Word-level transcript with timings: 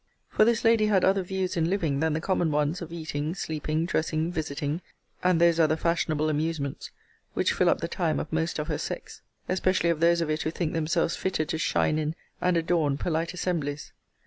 For 0.29 0.45
this 0.45 0.63
lady 0.65 0.87
had 0.87 1.05
other 1.05 1.21
views 1.21 1.55
in 1.55 1.69
living, 1.69 1.99
than 1.99 2.13
the 2.13 2.19
common 2.19 2.49
ones 2.49 2.81
of 2.81 2.91
eating, 2.91 3.35
sleeping, 3.35 3.85
dressing, 3.85 4.31
visiting, 4.31 4.81
and 5.23 5.39
those 5.39 5.59
other 5.59 5.75
fashionable 5.75 6.27
amusements, 6.27 6.89
which 7.35 7.53
fill 7.53 7.69
up 7.69 7.81
the 7.81 7.87
time 7.87 8.19
of 8.19 8.33
most 8.33 8.57
of 8.57 8.67
her 8.67 8.79
sex, 8.79 9.21
especially 9.47 9.91
of 9.91 9.99
those 9.99 10.19
of 10.19 10.31
it 10.31 10.41
who 10.41 10.49
think 10.49 10.73
themselves 10.73 11.15
fitted 11.15 11.49
to 11.49 11.59
shine 11.59 11.99
in 11.99 12.15
and 12.41 12.57
adorn 12.57 12.97
polite 12.97 13.35
assemblies. 13.35 13.93